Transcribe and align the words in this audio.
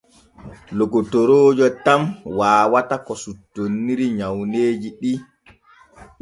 Lokotoroojo 0.77 1.67
tan 1.85 2.01
waawata 2.37 2.95
ko 3.05 3.13
suttontiri 3.23 4.05
nyawneeji 4.17 4.89
ɗi. 4.99 5.11